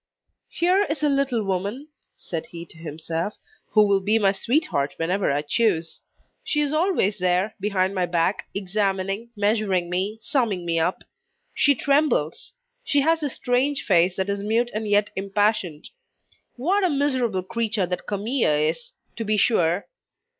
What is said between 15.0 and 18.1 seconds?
impassioned. What a miserable creature that